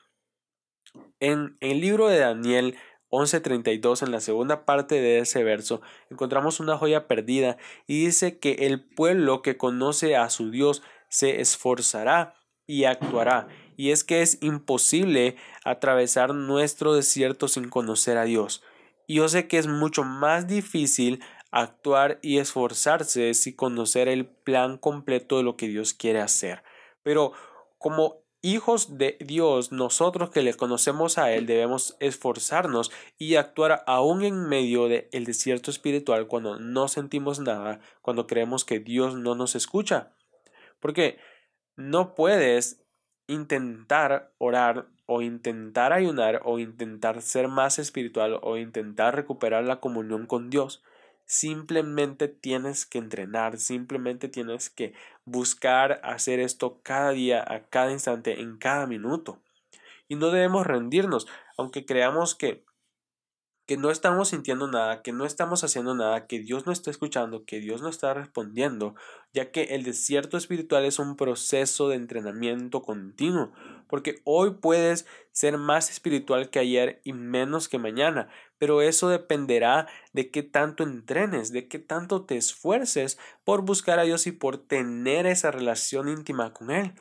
En, 1.19 1.57
el 1.61 1.81
libro 1.81 2.09
de 2.09 2.19
Daniel 2.19 2.77
11:32, 3.09 4.03
en 4.03 4.13
la 4.13 4.21
segunda 4.21 4.67
parte 4.67 5.01
de 5.01 5.19
ese 5.19 5.43
verso, 5.43 5.81
encontramos 6.11 6.61
una 6.61 6.77
joya 6.77 7.07
perdida 7.07 7.57
y 7.87 8.05
dice 8.05 8.39
que 8.39 8.67
el 8.67 8.85
pueblo 8.85 9.43
que 9.43 9.57
conoce 9.57 10.17
a 10.17 10.29
su 10.29 10.51
Dios 10.51 10.83
se 11.17 11.41
esforzará 11.41 12.35
y 12.67 12.85
actuará. 12.85 13.49
Y 13.79 13.91
es 13.91 14.05
que 14.05 14.21
es 14.21 14.37
imposible 14.43 15.37
atravesar 15.65 16.35
nuestro 16.35 16.93
desierto 16.95 17.49
sin 17.49 17.71
conocer 17.71 18.19
a 18.19 18.25
Dios. 18.25 18.63
Y 19.07 19.15
yo 19.15 19.29
sé 19.29 19.49
que 19.49 19.57
es 19.57 19.67
mucho 19.67 20.05
más 20.05 20.47
difícil 20.47 21.23
actuar 21.51 22.19
y 22.21 22.37
esforzarse 22.37 23.33
sin 23.33 23.57
conocer 23.57 24.09
el 24.09 24.27
plan 24.27 24.77
completo 24.77 25.39
de 25.39 25.43
lo 25.43 25.57
que 25.57 25.69
Dios 25.69 25.95
quiere 25.95 26.21
hacer. 26.21 26.63
Pero 27.03 27.33
como 27.79 28.27
hijos 28.43 28.99
de 28.99 29.17
Dios, 29.21 29.73
nosotros 29.73 30.29
que 30.29 30.43
le 30.43 30.53
conocemos 30.53 31.17
a 31.17 31.33
Él 31.33 31.47
debemos 31.47 31.97
esforzarnos 31.99 32.91
y 33.17 33.37
actuar 33.37 33.85
aún 33.87 34.23
en 34.23 34.51
medio 34.51 34.89
del 34.89 35.09
el 35.13 35.25
desierto 35.25 35.71
espiritual 35.71 36.27
cuando 36.27 36.59
no 36.59 36.89
sentimos 36.89 37.41
nada, 37.41 37.81
cuando 38.03 38.27
creemos 38.27 38.67
que 38.67 38.81
Dios 38.81 39.15
no 39.15 39.35
nos 39.35 39.55
escucha. 39.55 40.16
Porque 40.87 41.19
no 41.77 42.15
puedes 42.15 42.81
intentar 43.27 44.33
orar 44.39 44.87
o 45.07 45.21
intentar 45.21 45.93
ayunar 45.93 46.43
o 46.45 46.59
intentar 46.59 47.23
ser 47.23 47.49
más 47.49 47.79
espiritual 47.79 48.39
o 48.43 48.57
intentar 48.57 49.17
recuperar 49.17 49.65
la 49.65 49.81
comunión 49.81 50.27
con 50.27 50.49
Dios 50.49 50.83
Simplemente 51.27 52.29
tienes 52.29 52.87
que 52.87 52.99
entrenar, 52.99 53.59
simplemente 53.59 54.29
tienes 54.29 54.71
que 54.71 54.95
buscar 55.25 56.01
hacer 56.05 56.39
esto 56.39 56.81
cada 56.85 57.11
día, 57.11 57.45
a 57.45 57.65
cada 57.65 57.91
instante, 57.91 58.41
en 58.41 58.59
cada 58.59 58.87
minuto. 58.87 59.43
Y 60.07 60.15
no 60.15 60.31
debemos 60.31 60.65
rendirnos, 60.65 61.27
aunque 61.59 61.85
creamos 61.85 62.37
que 62.37 62.65
que 63.67 63.77
no 63.77 63.91
estamos 63.91 64.29
sintiendo 64.29 64.69
nada, 64.69 65.03
que 65.03 65.13
no 65.13 65.27
estamos 65.27 65.65
haciendo 65.65 65.95
nada, 65.95 66.27
que 66.29 66.39
Dios 66.39 66.67
no 66.67 66.73
está 66.73 66.91
escuchando, 66.91 67.45
que 67.45 67.59
Dios 67.59 67.83
no 67.83 67.89
está 67.89 68.15
respondiendo, 68.15 68.95
ya 69.35 69.51
que 69.51 69.75
el 69.75 69.83
desierto 69.83 70.37
espiritual 70.37 70.85
es 70.85 71.01
un 71.01 71.17
proceso 71.17 71.89
de 71.89 71.97
entrenamiento 71.97 72.83
continuo, 72.83 73.53
porque 73.89 74.21
hoy 74.25 74.53
puedes 74.61 75.07
ser 75.33 75.59
más 75.59 75.91
espiritual 75.91 76.49
que 76.49 76.61
ayer 76.61 77.01
y 77.03 77.13
menos 77.13 77.69
que 77.69 77.79
mañana, 77.79 78.29
pero 78.59 78.83
eso 78.83 79.09
dependerá 79.09 79.89
de 80.13 80.31
qué 80.31 80.45
tanto 80.45 80.85
entrenes, 80.85 81.51
de 81.51 81.67
qué 81.67 81.81
tanto 81.81 82.25
te 82.25 82.37
esfuerces 82.37 83.19
por 83.45 83.63
buscar 83.63 83.99
a 83.99 84.05
Dios 84.05 84.29
y 84.29 84.33
por 84.33 84.59
tener 84.59 85.27
esa 85.27 85.51
relación 85.51 86.09
íntima 86.09 86.53
con 86.53 86.71
Él. 86.71 86.95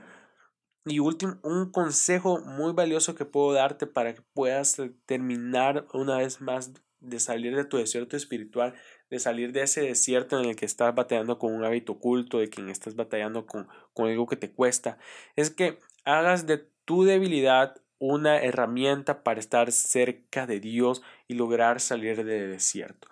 Y 0.85 0.99
último, 0.99 1.39
un 1.41 1.71
consejo 1.71 2.41
muy 2.41 2.73
valioso 2.73 3.15
que 3.15 3.25
puedo 3.25 3.53
darte 3.53 3.87
para 3.87 4.13
que 4.13 4.21
puedas 4.33 4.77
terminar 5.07 5.87
una 5.93 6.17
vez 6.17 6.41
más 6.41 6.73
de 6.99 7.19
salir 7.19 7.55
de 7.55 7.65
tu 7.65 7.77
desierto 7.77 8.15
espiritual, 8.15 8.75
de 9.09 9.19
salir 9.19 9.51
de 9.51 9.63
ese 9.63 9.81
desierto 9.81 10.39
en 10.39 10.49
el 10.49 10.55
que 10.55 10.65
estás 10.65 10.93
batallando 10.93 11.39
con 11.39 11.53
un 11.53 11.63
hábito 11.63 11.93
oculto, 11.93 12.39
de 12.39 12.49
quien 12.49 12.69
estás 12.69 12.95
batallando 12.95 13.47
con, 13.47 13.67
con 13.93 14.09
algo 14.09 14.27
que 14.27 14.35
te 14.35 14.51
cuesta, 14.51 14.97
es 15.35 15.49
que 15.49 15.79
hagas 16.03 16.45
de 16.45 16.69
tu 16.85 17.03
debilidad 17.03 17.81
una 17.97 18.37
herramienta 18.37 19.23
para 19.23 19.39
estar 19.39 19.71
cerca 19.71 20.45
de 20.45 20.59
Dios 20.59 21.01
y 21.27 21.33
lograr 21.33 21.79
salir 21.79 22.23
del 22.23 22.51
desierto. 22.51 23.07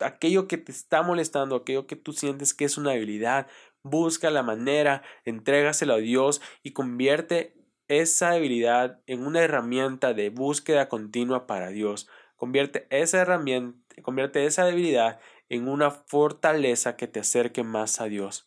Aquello 0.00 0.46
que 0.46 0.58
te 0.58 0.72
está 0.72 1.02
molestando, 1.02 1.56
aquello 1.56 1.86
que 1.86 1.96
tú 1.96 2.12
sientes 2.12 2.54
que 2.54 2.64
es 2.64 2.76
una 2.76 2.92
debilidad, 2.92 3.48
busca 3.82 4.30
la 4.30 4.42
manera, 4.42 5.02
entrégaselo 5.24 5.94
a 5.94 5.98
Dios 5.98 6.40
y 6.62 6.72
convierte 6.72 7.54
esa 7.88 8.32
debilidad 8.32 9.00
en 9.06 9.26
una 9.26 9.40
herramienta 9.40 10.12
de 10.12 10.30
búsqueda 10.30 10.88
continua 10.88 11.46
para 11.46 11.68
Dios. 11.68 12.08
Convierte 12.36 12.86
esa 12.90 13.20
herramienta, 13.20 13.78
convierte 14.02 14.44
esa 14.46 14.64
debilidad 14.64 15.18
en 15.48 15.68
una 15.68 15.90
fortaleza 15.90 16.96
que 16.96 17.08
te 17.08 17.20
acerque 17.20 17.64
más 17.64 18.00
a 18.00 18.04
Dios. 18.04 18.46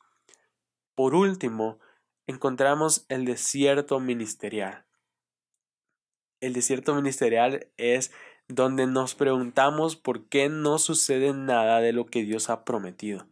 Por 0.96 1.16
último, 1.16 1.80
encontramos 2.28 3.06
el 3.10 3.26
desierto 3.26 4.00
ministerial. 4.00 4.86
El 6.40 6.54
desierto 6.54 6.96
ministerial 6.96 7.68
es 7.78 8.12
donde 8.48 8.86
nos 8.86 9.16
preguntamos 9.16 9.96
por 9.96 10.28
qué 10.28 10.50
no 10.50 10.78
sucede 10.78 11.34
nada 11.34 11.80
de 11.80 11.94
lo 11.94 12.06
que 12.06 12.24
Dios 12.24 12.50
ha 12.50 12.66
prometido. 12.66 13.28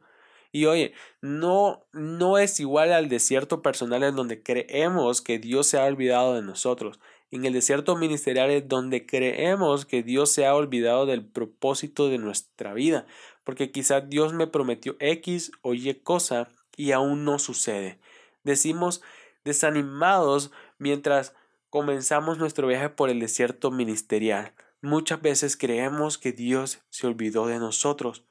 Y 0.51 0.65
oye, 0.65 0.93
no, 1.21 1.85
no 1.93 2.37
es 2.37 2.59
igual 2.59 2.91
al 2.91 3.07
desierto 3.07 3.61
personal 3.61 4.03
en 4.03 4.15
donde 4.15 4.41
creemos 4.41 5.21
que 5.21 5.37
Dios 5.37 5.67
se 5.67 5.77
ha 5.77 5.85
olvidado 5.85 6.33
de 6.33 6.41
nosotros. 6.41 6.99
En 7.31 7.45
el 7.45 7.53
desierto 7.53 7.95
ministerial 7.95 8.49
es 8.49 8.67
donde 8.67 9.05
creemos 9.05 9.85
que 9.85 10.01
Dios 10.01 10.31
se 10.31 10.47
ha 10.47 10.55
olvidado 10.55 11.05
del 11.05 11.23
propósito 11.23 12.09
de 12.09 12.17
nuestra 12.17 12.73
vida. 12.73 13.05
Porque 13.43 13.71
quizás 13.71 14.09
Dios 14.09 14.33
me 14.33 14.47
prometió 14.47 14.95
X 14.99 15.51
o 15.61 15.75
Y 15.75 15.93
cosa 15.95 16.49
y 16.75 16.91
aún 16.91 17.25
no 17.25 17.37
sucede. 17.37 17.99
Decimos 18.43 19.01
desanimados 19.43 20.51
mientras 20.79 21.35
comenzamos 21.69 22.39
nuestro 22.39 22.67
viaje 22.67 22.89
por 22.89 23.09
el 23.09 23.19
desierto 23.19 23.69
ministerial. 23.69 24.53
Muchas 24.81 25.21
veces 25.21 25.57
creemos 25.57 26.17
que 26.17 26.31
Dios 26.31 26.79
se 26.89 27.05
olvidó 27.05 27.45
de 27.45 27.59
nosotros. 27.59 28.25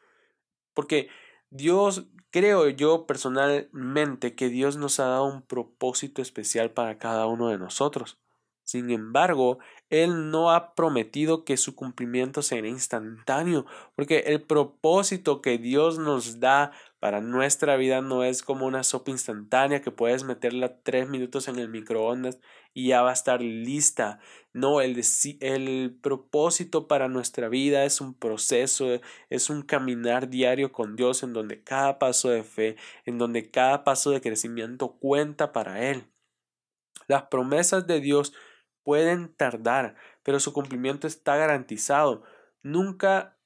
Porque 0.74 1.08
Dios 1.50 2.06
creo 2.30 2.68
yo 2.68 3.06
personalmente 3.06 4.34
que 4.34 4.48
Dios 4.48 4.76
nos 4.76 5.00
ha 5.00 5.06
dado 5.06 5.24
un 5.24 5.42
propósito 5.42 6.20
especial 6.22 6.70
para 6.70 6.98
cada 6.98 7.26
uno 7.26 7.48
de 7.48 7.58
nosotros. 7.58 8.18
Sin 8.64 8.90
embargo, 8.90 9.58
Él 9.88 10.30
no 10.30 10.50
ha 10.50 10.74
prometido 10.74 11.46
que 11.46 11.56
su 11.56 11.74
cumplimiento 11.74 12.42
será 12.42 12.68
instantáneo, 12.68 13.64
porque 13.96 14.24
el 14.26 14.42
propósito 14.42 15.40
que 15.40 15.56
Dios 15.56 15.98
nos 15.98 16.38
da 16.38 16.72
para 17.00 17.22
nuestra 17.22 17.76
vida 17.76 18.02
no 18.02 18.24
es 18.24 18.42
como 18.42 18.66
una 18.66 18.82
sopa 18.82 19.10
instantánea 19.10 19.80
que 19.80 19.90
puedes 19.90 20.24
meterla 20.24 20.82
tres 20.82 21.08
minutos 21.08 21.48
en 21.48 21.58
el 21.58 21.70
microondas 21.70 22.40
y 22.78 22.90
ya 22.90 23.02
va 23.02 23.10
a 23.10 23.14
estar 23.14 23.42
lista. 23.42 24.20
No, 24.52 24.80
el, 24.80 25.02
el 25.40 25.98
propósito 26.00 26.86
para 26.86 27.08
nuestra 27.08 27.48
vida 27.48 27.84
es 27.84 28.00
un 28.00 28.14
proceso, 28.14 29.00
es 29.30 29.50
un 29.50 29.62
caminar 29.62 30.28
diario 30.28 30.70
con 30.70 30.94
Dios 30.94 31.24
en 31.24 31.32
donde 31.32 31.64
cada 31.64 31.98
paso 31.98 32.30
de 32.30 32.44
fe, 32.44 32.76
en 33.04 33.18
donde 33.18 33.50
cada 33.50 33.82
paso 33.82 34.12
de 34.12 34.20
crecimiento 34.20 34.96
cuenta 35.00 35.52
para 35.52 35.90
Él. 35.90 36.06
Las 37.08 37.24
promesas 37.24 37.88
de 37.88 37.98
Dios 37.98 38.32
pueden 38.84 39.34
tardar, 39.34 39.96
pero 40.22 40.38
su 40.38 40.52
cumplimiento 40.52 41.08
está 41.08 41.34
garantizado. 41.34 42.22
Nunca 42.62 43.40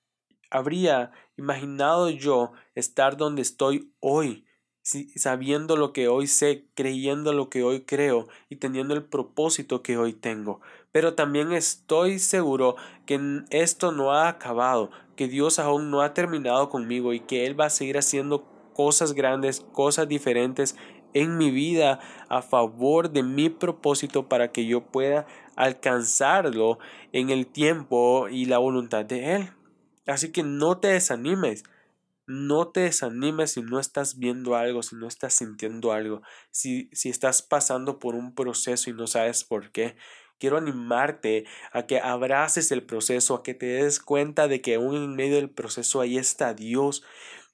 habría 0.50 1.10
imaginado 1.38 2.10
yo 2.10 2.52
estar 2.74 3.16
donde 3.16 3.40
estoy 3.40 3.94
hoy, 4.00 4.44
sabiendo 4.82 5.76
lo 5.76 5.92
que 5.92 6.08
hoy 6.08 6.26
sé, 6.26 6.64
creyendo 6.74 7.32
lo 7.32 7.48
que 7.48 7.62
hoy 7.62 7.82
creo 7.82 8.28
y 8.48 8.56
teniendo 8.56 8.94
el 8.94 9.04
propósito 9.04 9.82
que 9.82 9.96
hoy 9.96 10.12
tengo. 10.12 10.60
Pero 10.90 11.14
también 11.14 11.52
estoy 11.52 12.18
seguro 12.18 12.76
que 13.06 13.42
esto 13.50 13.92
no 13.92 14.12
ha 14.12 14.28
acabado, 14.28 14.90
que 15.16 15.28
Dios 15.28 15.58
aún 15.58 15.90
no 15.90 16.02
ha 16.02 16.14
terminado 16.14 16.68
conmigo 16.68 17.12
y 17.12 17.20
que 17.20 17.46
Él 17.46 17.58
va 17.58 17.66
a 17.66 17.70
seguir 17.70 17.96
haciendo 17.96 18.44
cosas 18.74 19.12
grandes, 19.12 19.60
cosas 19.72 20.08
diferentes 20.08 20.76
en 21.14 21.36
mi 21.36 21.50
vida 21.50 22.00
a 22.28 22.42
favor 22.42 23.10
de 23.10 23.22
mi 23.22 23.50
propósito 23.50 24.28
para 24.28 24.50
que 24.50 24.66
yo 24.66 24.80
pueda 24.80 25.26
alcanzarlo 25.56 26.78
en 27.12 27.30
el 27.30 27.46
tiempo 27.46 28.28
y 28.28 28.46
la 28.46 28.58
voluntad 28.58 29.04
de 29.04 29.36
Él. 29.36 29.50
Así 30.06 30.32
que 30.32 30.42
no 30.42 30.78
te 30.78 30.88
desanimes. 30.88 31.64
No 32.26 32.68
te 32.68 32.80
desanimes 32.80 33.52
si 33.52 33.62
no 33.62 33.80
estás 33.80 34.18
viendo 34.18 34.54
algo, 34.56 34.82
si 34.82 34.96
no 34.96 35.08
estás 35.08 35.34
sintiendo 35.34 35.92
algo, 35.92 36.22
si, 36.50 36.88
si 36.92 37.08
estás 37.08 37.42
pasando 37.42 37.98
por 37.98 38.14
un 38.14 38.34
proceso 38.34 38.90
y 38.90 38.92
no 38.92 39.06
sabes 39.06 39.44
por 39.44 39.72
qué. 39.72 39.96
Quiero 40.38 40.56
animarte 40.56 41.44
a 41.72 41.86
que 41.86 42.00
abraces 42.00 42.72
el 42.72 42.82
proceso, 42.82 43.34
a 43.34 43.42
que 43.42 43.54
te 43.54 43.66
des 43.66 44.00
cuenta 44.00 44.48
de 44.48 44.60
que 44.60 44.74
aún 44.74 44.96
en 44.96 45.14
medio 45.14 45.36
del 45.36 45.50
proceso 45.50 46.00
ahí 46.00 46.18
está 46.18 46.54
Dios 46.54 47.04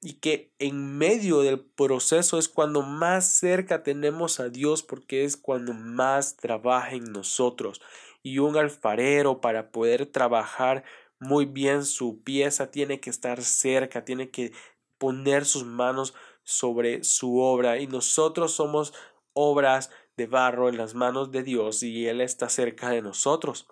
y 0.01 0.15
que 0.15 0.53
en 0.59 0.97
medio 0.97 1.41
del 1.41 1.61
proceso 1.61 2.39
es 2.39 2.49
cuando 2.49 2.83
más 2.83 3.27
cerca 3.27 3.83
tenemos 3.83 4.39
a 4.41 4.49
Dios 4.49 4.83
porque 4.83 5.25
es 5.25 5.37
cuando 5.37 5.75
más 5.75 6.37
trabaja 6.37 6.93
en 6.93 7.05
nosotros. 7.05 7.81
Y 8.23 8.39
un 8.39 8.57
alfarero 8.57 9.41
para 9.41 9.71
poder 9.71 10.07
trabajar 10.07 10.85
muy 11.21 11.47
bien 11.47 11.85
su 11.85 12.23
pieza 12.23 12.71
tiene 12.71 13.01
que 13.01 13.11
estar 13.11 13.43
cerca, 13.43 14.05
tiene 14.05 14.31
que 14.31 14.53
poner 14.99 15.45
sus 15.45 15.65
manos 15.65 16.15
sobre 16.45 17.05
su 17.05 17.39
obra 17.39 17.79
y 17.79 17.87
nosotros 17.87 18.53
somos 18.53 18.95
obras 19.33 19.91
de 20.17 20.27
barro 20.27 20.69
en 20.69 20.77
las 20.77 20.95
manos 20.95 21.31
de 21.31 21.43
Dios 21.43 21.83
y 21.83 22.07
Él 22.07 22.21
está 22.21 22.49
cerca 22.49 22.91
de 22.91 23.03
nosotros. 23.03 23.69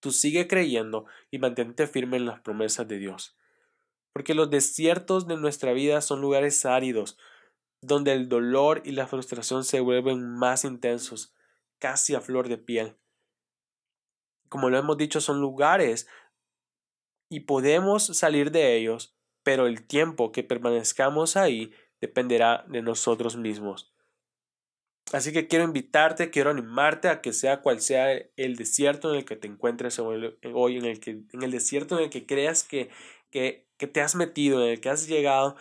Tú 0.00 0.12
sigue 0.12 0.46
creyendo 0.46 1.06
y 1.30 1.38
mantente 1.38 1.86
firme 1.86 2.16
en 2.16 2.26
las 2.26 2.40
promesas 2.40 2.86
de 2.88 2.98
Dios 2.98 3.36
porque 4.12 4.34
los 4.34 4.50
desiertos 4.50 5.26
de 5.26 5.36
nuestra 5.36 5.72
vida 5.72 6.00
son 6.00 6.20
lugares 6.20 6.66
áridos, 6.66 7.18
donde 7.80 8.12
el 8.12 8.28
dolor 8.28 8.82
y 8.84 8.92
la 8.92 9.06
frustración 9.06 9.64
se 9.64 9.80
vuelven 9.80 10.28
más 10.28 10.64
intensos, 10.64 11.34
casi 11.78 12.14
a 12.14 12.20
flor 12.20 12.48
de 12.48 12.58
piel. 12.58 12.96
Como 14.48 14.68
lo 14.68 14.78
hemos 14.78 14.96
dicho, 14.96 15.20
son 15.20 15.40
lugares 15.40 16.08
y 17.30 17.40
podemos 17.40 18.04
salir 18.04 18.50
de 18.50 18.76
ellos, 18.76 19.16
pero 19.42 19.66
el 19.66 19.86
tiempo 19.86 20.32
que 20.32 20.44
permanezcamos 20.44 21.38
ahí 21.38 21.72
dependerá 22.00 22.66
de 22.68 22.82
nosotros 22.82 23.36
mismos. 23.36 23.94
Así 25.12 25.32
que 25.32 25.48
quiero 25.48 25.64
invitarte, 25.64 26.30
quiero 26.30 26.50
animarte 26.50 27.08
a 27.08 27.22
que 27.22 27.32
sea 27.32 27.62
cual 27.62 27.80
sea 27.80 28.12
el 28.36 28.56
desierto 28.56 29.10
en 29.10 29.20
el 29.20 29.24
que 29.24 29.36
te 29.36 29.48
encuentres 29.48 29.98
hoy, 29.98 30.36
en 30.76 30.84
el, 30.84 31.00
que, 31.00 31.22
en 31.32 31.42
el 31.42 31.50
desierto 31.50 31.96
en 31.96 32.04
el 32.04 32.10
que 32.10 32.26
creas 32.26 32.62
que, 32.62 32.90
que 33.30 33.70
que 33.80 33.86
te 33.86 34.02
has 34.02 34.14
metido, 34.14 34.62
en 34.62 34.72
el 34.72 34.80
que 34.80 34.90
has 34.90 35.08
llegado, 35.08 35.56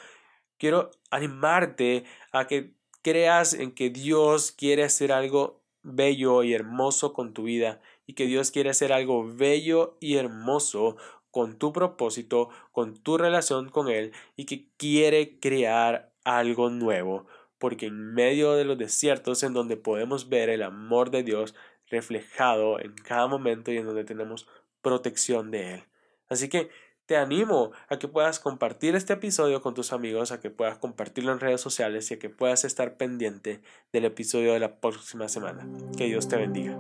quiero 0.58 0.92
animarte 1.10 2.04
a 2.34 2.48
que 2.48 2.74
creas 3.02 3.54
en 3.54 3.72
que 3.72 3.90
Dios 3.90 4.52
quiere 4.52 4.84
hacer 4.84 5.14
algo 5.14 5.64
bello 5.84 6.44
y 6.44 6.54
hermoso 6.54 7.14
con 7.14 7.34
tu 7.34 7.44
vida 7.44 7.82
y 8.06 8.16
que 8.16 8.26
Dios 8.26 8.52
quiere 8.52 8.72
hacer 8.72 8.92
algo 8.92 9.26
bello 9.26 9.96
y 10.02 10.18
hermoso 10.18 10.98
con 11.32 11.58
tu 11.58 11.74
propósito, 11.74 12.50
con 12.72 12.98
tu 12.98 13.18
relación 13.18 13.70
con 13.70 13.90
Él 13.90 14.14
y 14.36 14.46
que 14.46 14.68
quiere 14.78 15.40
crear 15.40 16.12
algo 16.24 16.70
nuevo. 16.70 17.26
Porque 17.58 17.88
en 17.88 18.14
medio 18.14 18.54
de 18.54 18.66
los 18.66 18.78
desiertos 18.78 19.44
en 19.44 19.54
donde 19.54 19.78
podemos 19.78 20.30
ver 20.30 20.50
el 20.50 20.64
amor 20.64 21.12
de 21.12 21.24
Dios 21.24 21.56
reflejado 21.88 22.80
en 22.80 22.94
cada 22.94 23.28
momento 23.28 23.72
y 23.72 23.78
en 23.78 23.86
donde 23.86 24.04
tenemos 24.04 24.48
protección 24.82 25.52
de 25.52 25.74
Él. 25.76 25.84
Así 26.30 26.48
que 26.48 26.70
te 27.10 27.18
animo 27.18 27.72
a 27.88 27.98
que 27.98 28.08
puedas 28.08 28.40
compartir 28.40 28.96
este 28.96 29.14
episodio 29.14 29.64
con 29.64 29.74
tus 29.74 29.94
amigos, 29.94 30.32
a 30.32 30.40
que 30.40 30.52
puedas 30.52 30.78
compartirlo 30.78 31.32
en 31.32 31.40
redes 31.40 31.60
sociales 31.60 32.12
y 32.12 32.14
a 32.14 32.20
que 32.20 32.30
puedas 32.30 32.66
estar 32.66 32.98
pendiente 32.98 33.62
del 33.92 34.06
episodio 34.06 34.54
de 34.54 34.60
la 34.60 34.80
próxima 34.80 35.28
semana. 35.28 35.68
Que 35.98 36.06
Dios 36.06 36.28
te 36.28 36.38
bendiga. 36.38 36.78